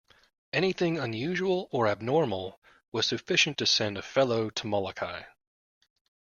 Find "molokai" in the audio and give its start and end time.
4.65-5.25